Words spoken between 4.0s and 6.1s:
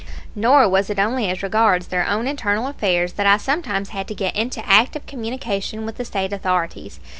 to get into active communication with the